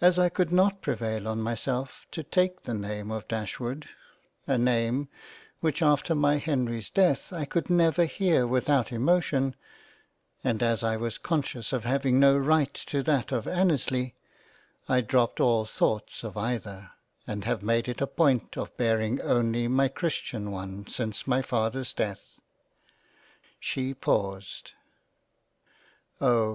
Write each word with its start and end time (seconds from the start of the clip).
As 0.00 0.18
I 0.18 0.30
could 0.30 0.50
not 0.50 0.82
prevail 0.82 1.28
on 1.28 1.40
myself 1.40 2.08
to 2.10 2.24
take 2.24 2.64
the 2.64 2.74
name 2.74 3.12
of 3.12 3.28
Dashwood 3.28 3.86
(a 4.48 4.58
name 4.58 5.08
which 5.60 5.80
after 5.80 6.12
my 6.16 6.38
Henry's 6.38 6.90
death 6.90 7.32
I 7.32 7.44
could 7.44 7.70
never 7.70 8.04
hear 8.04 8.48
without 8.48 8.90
emotion) 8.90 9.54
and 10.42 10.60
as 10.60 10.82
I 10.82 10.96
was 10.96 11.18
conscious 11.18 11.72
of 11.72 11.84
having 11.84 12.18
no 12.18 12.36
right 12.36 12.74
to 12.86 13.00
that 13.04 13.30
of 13.30 13.46
Annesley, 13.46 14.16
I 14.88 15.02
dropt 15.02 15.38
all 15.38 15.64
thoughts 15.66 16.24
of 16.24 16.36
either, 16.36 16.90
and 17.24 17.44
have 17.44 17.62
made 17.62 17.86
it 17.88 18.00
a 18.00 18.08
point 18.08 18.56
of 18.56 18.76
bearing 18.76 19.20
only 19.20 19.68
my 19.68 19.86
Christian 19.86 20.50
one 20.50 20.88
since 20.88 21.28
my 21.28 21.42
Father's 21.42 21.92
death." 21.92 22.40
She 23.60 23.94
paused— 23.94 24.72
M 26.20 26.26
Oh 26.26 26.52